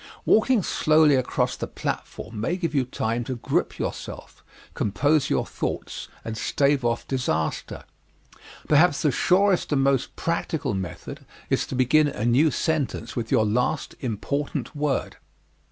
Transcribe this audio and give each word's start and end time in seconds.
Walking 0.25 0.63
slowly 0.63 1.13
across 1.13 1.55
the 1.55 1.67
platform 1.67 2.41
may 2.41 2.57
give 2.57 2.73
you 2.73 2.85
time 2.85 3.23
to 3.25 3.35
grip 3.35 3.77
yourself, 3.77 4.43
compose 4.73 5.29
your 5.29 5.45
thoughts, 5.45 6.07
and 6.25 6.35
stave 6.35 6.83
off 6.83 7.07
disaster. 7.07 7.83
Perhaps 8.67 9.03
the 9.03 9.11
surest 9.11 9.71
and 9.71 9.83
most 9.83 10.15
practical 10.15 10.73
method 10.73 11.23
is 11.51 11.67
to 11.67 11.75
begin 11.75 12.07
a 12.07 12.25
new 12.25 12.49
sentence 12.49 13.15
with 13.15 13.29
your 13.31 13.45
last 13.45 13.93
important 14.01 14.75
word. 14.75 15.17